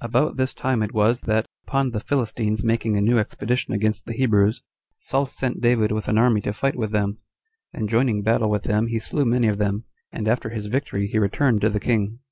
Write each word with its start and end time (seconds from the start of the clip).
3. 0.00 0.06
About 0.06 0.36
this 0.36 0.54
time 0.54 0.84
it 0.84 0.94
was 0.94 1.22
that, 1.22 1.46
upon 1.66 1.90
the 1.90 1.98
Philistines 1.98 2.62
making 2.62 2.96
a 2.96 3.00
new 3.00 3.18
expedition 3.18 3.74
against 3.74 4.06
the 4.06 4.12
Hebrews, 4.12 4.62
Saul 5.00 5.26
sent 5.26 5.60
David 5.60 5.90
with 5.90 6.06
an 6.06 6.16
army 6.16 6.40
to 6.42 6.52
fight 6.52 6.76
with 6.76 6.92
them; 6.92 7.18
and 7.72 7.88
joining 7.88 8.22
battle 8.22 8.50
with 8.50 8.62
them 8.62 8.86
he 8.86 9.00
slew 9.00 9.24
many 9.24 9.48
of 9.48 9.58
them, 9.58 9.82
and 10.12 10.28
after 10.28 10.50
his 10.50 10.66
victory 10.66 11.08
he 11.08 11.18
returned 11.18 11.60
to 11.62 11.70
the 11.70 11.80
king. 11.80 12.20